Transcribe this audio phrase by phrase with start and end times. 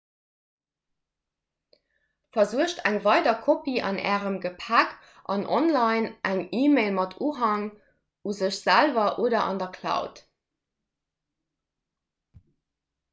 [2.37, 4.95] versuergt eng weider kopie an ärem gepäck
[5.35, 7.69] an online eng e‑mail mat unhang
[8.33, 10.23] un iech selwer oder an der cloud"